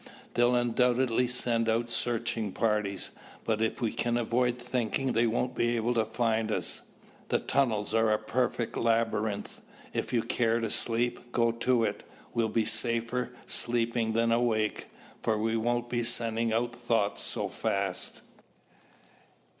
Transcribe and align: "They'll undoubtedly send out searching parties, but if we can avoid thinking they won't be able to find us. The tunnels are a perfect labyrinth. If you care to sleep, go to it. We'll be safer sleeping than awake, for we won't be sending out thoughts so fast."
"They'll 0.33 0.55
undoubtedly 0.55 1.27
send 1.27 1.69
out 1.69 1.91
searching 1.91 2.53
parties, 2.53 3.11
but 3.43 3.61
if 3.61 3.83
we 3.83 3.93
can 3.93 4.17
avoid 4.17 4.57
thinking 4.57 5.11
they 5.13 5.27
won't 5.27 5.53
be 5.53 5.75
able 5.75 5.93
to 5.93 6.05
find 6.05 6.51
us. 6.51 6.81
The 7.29 7.37
tunnels 7.37 7.93
are 7.93 8.09
a 8.11 8.17
perfect 8.17 8.75
labyrinth. 8.75 9.61
If 9.93 10.11
you 10.11 10.23
care 10.23 10.59
to 10.59 10.71
sleep, 10.71 11.31
go 11.31 11.51
to 11.51 11.83
it. 11.83 12.01
We'll 12.33 12.49
be 12.49 12.65
safer 12.65 13.29
sleeping 13.45 14.13
than 14.13 14.31
awake, 14.31 14.87
for 15.21 15.37
we 15.37 15.55
won't 15.55 15.87
be 15.87 16.03
sending 16.03 16.51
out 16.51 16.75
thoughts 16.75 17.21
so 17.21 17.47
fast." 17.47 18.23